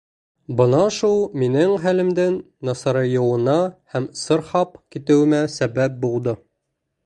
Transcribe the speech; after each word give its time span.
Бына 0.61 0.77
шул 0.95 1.19
минең 1.41 1.73
хәлемдең 1.83 2.39
насарайыуына 2.71 3.55
һәм 3.97 4.09
сырхап 4.25 4.75
китеүемә 4.97 5.47
сәбәп 5.61 6.05
булды. 6.07 6.39